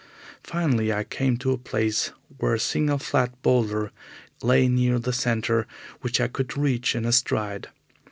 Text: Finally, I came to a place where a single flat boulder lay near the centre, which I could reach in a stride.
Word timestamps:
Finally, 0.43 0.91
I 0.91 1.03
came 1.03 1.37
to 1.37 1.51
a 1.51 1.59
place 1.59 2.11
where 2.37 2.55
a 2.55 2.59
single 2.59 2.97
flat 2.97 3.39
boulder 3.43 3.91
lay 4.41 4.67
near 4.67 4.97
the 4.97 5.13
centre, 5.13 5.67
which 5.99 6.19
I 6.19 6.27
could 6.27 6.57
reach 6.57 6.95
in 6.95 7.05
a 7.05 7.11
stride. 7.11 7.69